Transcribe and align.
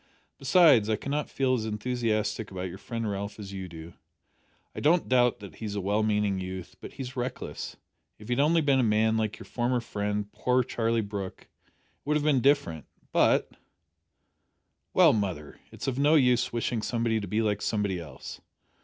Besides, 0.39 0.89
I 0.89 0.95
cannot 0.95 1.29
feel 1.29 1.53
as 1.53 1.63
enthusiastic 1.67 2.49
about 2.49 2.69
your 2.69 2.79
friend 2.79 3.07
Ralph 3.07 3.37
as 3.37 3.53
you 3.53 3.67
do. 3.69 3.93
I 4.73 4.79
don't 4.79 5.07
doubt 5.07 5.41
that 5.41 5.57
he 5.57 5.65
is 5.65 5.75
a 5.75 5.79
well 5.79 6.01
meaning 6.01 6.39
youth, 6.39 6.75
but 6.81 6.93
he 6.93 7.03
is 7.03 7.15
reckless. 7.15 7.77
If 8.17 8.27
he 8.27 8.31
had 8.33 8.39
only 8.41 8.61
been 8.61 8.79
a 8.79 8.83
man 8.83 9.15
like 9.15 9.37
your 9.37 9.45
former 9.45 9.79
friend, 9.79 10.31
poor 10.31 10.63
Charlie 10.63 11.01
Brooke, 11.01 11.49
it 11.63 11.69
would 12.03 12.17
have 12.17 12.23
been 12.23 12.41
different, 12.41 12.87
but" 13.11 13.51
"Well, 14.95 15.13
mother, 15.13 15.59
it's 15.71 15.85
of 15.85 15.99
no 15.99 16.15
use 16.15 16.51
wishing 16.51 16.81
somebody 16.81 17.19
to 17.19 17.27
be 17.27 17.43
like 17.43 17.61
somebody 17.61 17.99
else. 17.99 18.41